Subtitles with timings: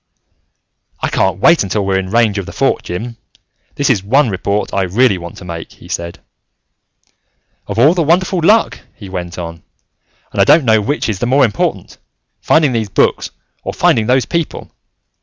[1.01, 3.17] "I can't wait until we're in radio range of the Fort, Jim.
[3.75, 6.19] This is one report that I really want to make," he said.
[7.67, 9.61] "Of all the wonderful luck!" he went on.
[10.31, 11.99] "And I don't know which is the more important:
[12.41, 13.29] finding those books,
[13.61, 14.71] or finding those people.